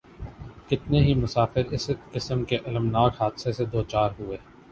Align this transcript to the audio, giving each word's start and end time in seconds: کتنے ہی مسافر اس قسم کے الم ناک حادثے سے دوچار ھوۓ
کتنے 0.69 0.99
ہی 0.99 1.13
مسافر 1.15 1.65
اس 1.71 1.89
قسم 2.13 2.43
کے 2.43 2.57
الم 2.65 2.85
ناک 2.91 3.21
حادثے 3.21 3.51
سے 3.51 3.65
دوچار 3.73 4.09
ھوۓ 4.17 4.35